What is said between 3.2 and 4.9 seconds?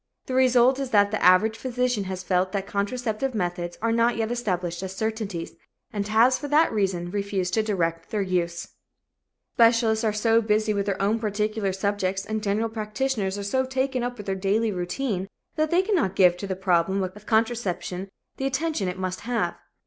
methods are not yet established